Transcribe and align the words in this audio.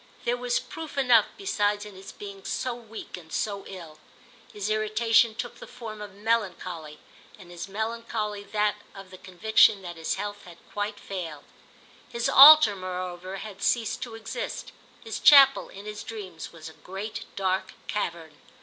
There 0.25 0.35
was 0.35 0.59
proof 0.59 0.97
enough 0.97 1.27
besides 1.37 1.85
in 1.85 1.93
his 1.93 2.11
being 2.11 2.43
so 2.43 2.73
weak 2.73 3.17
and 3.17 3.31
so 3.31 3.67
ill. 3.67 3.99
His 4.51 4.67
irritation 4.71 5.35
took 5.35 5.59
the 5.59 5.67
form 5.67 6.01
of 6.01 6.15
melancholy, 6.15 6.97
and 7.37 7.51
his 7.51 7.67
melancholy 7.69 8.41
that 8.45 8.77
of 8.95 9.11
the 9.11 9.19
conviction 9.19 9.83
that 9.83 9.97
his 9.97 10.15
health 10.15 10.43
had 10.45 10.57
quite 10.71 10.99
failed. 10.99 11.43
His 12.09 12.27
altar 12.27 12.75
moreover 12.75 13.35
had 13.35 13.61
ceased 13.61 14.01
to 14.01 14.15
exist; 14.15 14.71
his 15.03 15.19
chapel, 15.19 15.69
in 15.69 15.85
his 15.85 16.01
dreams, 16.01 16.51
was 16.51 16.67
a 16.67 16.73
great 16.73 17.25
dark 17.35 17.73
cavern. 17.85 18.39